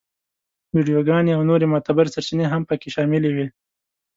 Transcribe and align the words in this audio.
ویډیوګانې 0.75 1.31
او 1.37 1.41
نورې 1.49 1.65
معتبرې 1.73 2.13
سرچینې 2.15 2.45
هم 2.49 2.61
په 2.69 2.75
کې 2.81 2.89
شاملې 2.95 3.29
وې. 3.35 3.47